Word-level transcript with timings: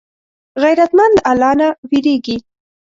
غیرتمند 0.61 1.13
له 1.17 1.23
الله 1.31 1.53
نه 1.59 1.67
وېرېږي 1.89 2.37